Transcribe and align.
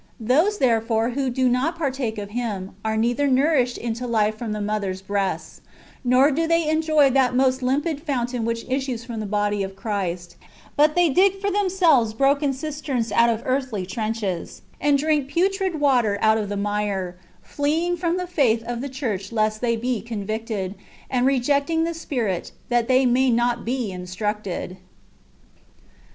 Those, 0.19 0.57
therefore, 0.57 1.11
w^ho 1.11 1.31
do 1.31 1.47
not 1.47 1.77
partake 1.77 2.17
of 2.17 2.31
Him, 2.31 2.71
are 2.83 2.97
neither 2.97 3.27
nourished 3.27 3.77
into 3.77 4.07
life 4.07 4.35
from 4.35 4.51
the 4.51 4.59
mother's 4.59 4.99
breasts, 4.99 5.61
nor 6.03 6.31
do 6.31 6.47
they 6.47 6.67
enjoy 6.67 7.11
that 7.11 7.35
most 7.35 7.61
limpid 7.61 8.01
fountain 8.01 8.43
which 8.43 8.65
issues 8.67 9.05
from 9.05 9.19
the 9.19 9.27
body 9.27 9.61
of 9.61 9.75
Christ; 9.75 10.37
but 10.75 10.95
they 10.95 11.09
dig 11.09 11.39
for 11.39 11.51
themselves 11.51 12.15
broken 12.15 12.51
cisterns' 12.51 13.11
out 13.11 13.29
of 13.29 13.43
earthly 13.45 13.85
trenches, 13.85 14.63
and 14.81 14.97
drink 14.97 15.27
putrid 15.29 15.79
water 15.79 16.17
out 16.19 16.39
of 16.39 16.49
the 16.49 16.57
mire, 16.57 17.15
fleeing 17.43 17.95
from 17.95 18.17
the 18.17 18.25
faith 18.25 18.63
of 18.63 18.81
the 18.81 18.89
church 18.89 19.31
lest 19.31 19.61
they 19.61 19.75
be 19.75 20.01
convicted; 20.01 20.73
and 21.11 21.27
rejecting 21.27 21.83
the 21.83 21.93
Spirit, 21.93 22.51
that 22.69 22.87
they 22.87 23.05
may 23.05 23.29
not 23.29 23.63
be 23.63 23.91
instructed. 23.91 24.77